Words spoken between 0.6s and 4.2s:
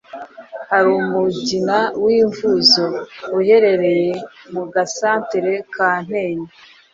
Hari umugina w’imvuzo, uherereye